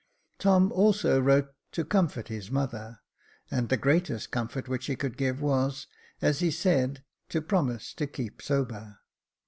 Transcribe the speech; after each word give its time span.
Tom 0.39 0.71
also 0.71 1.21
wrote 1.21 1.53
to 1.73 1.85
comfort 1.85 2.27
his 2.29 2.49
mother, 2.49 3.01
and 3.51 3.69
the 3.69 3.77
greatest 3.77 4.31
comfort 4.31 4.67
which 4.67 4.87
he 4.87 4.95
could 4.95 5.15
give 5.15 5.39
was, 5.41 5.85
as 6.23 6.39
he 6.39 6.49
said, 6.49 7.03
to 7.29 7.39
promise 7.39 7.93
to 7.93 8.07
keep 8.07 8.41
sober. 8.41 8.97